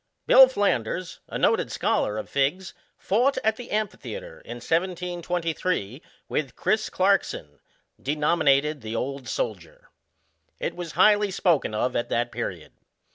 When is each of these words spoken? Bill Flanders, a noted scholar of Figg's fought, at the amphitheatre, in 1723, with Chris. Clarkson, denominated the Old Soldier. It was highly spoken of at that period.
Bill 0.25 0.47
Flanders, 0.47 1.19
a 1.29 1.37
noted 1.37 1.71
scholar 1.71 2.17
of 2.17 2.27
Figg's 2.27 2.73
fought, 2.97 3.37
at 3.43 3.55
the 3.57 3.69
amphitheatre, 3.69 4.41
in 4.43 4.55
1723, 4.55 6.01
with 6.27 6.55
Chris. 6.55 6.89
Clarkson, 6.89 7.59
denominated 8.01 8.81
the 8.81 8.95
Old 8.95 9.27
Soldier. 9.27 9.89
It 10.59 10.75
was 10.75 10.93
highly 10.93 11.29
spoken 11.29 11.75
of 11.75 11.95
at 11.95 12.09
that 12.09 12.31
period. 12.31 12.71